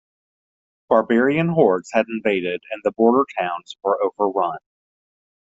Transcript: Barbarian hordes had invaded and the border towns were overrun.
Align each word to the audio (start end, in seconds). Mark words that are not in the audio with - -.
Barbarian 0.89 1.49
hordes 1.49 1.91
had 1.93 2.07
invaded 2.09 2.59
and 2.71 2.81
the 2.83 2.91
border 2.91 3.23
towns 3.39 3.75
were 3.83 3.99
overrun. 4.01 4.57